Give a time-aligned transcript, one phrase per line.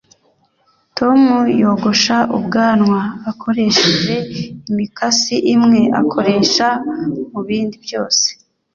[0.97, 1.19] tom
[1.61, 2.99] yogosha ubwanwa
[3.31, 4.15] akoresheje
[4.69, 6.67] imikasi imwe akoresha
[7.31, 8.25] mubindi byose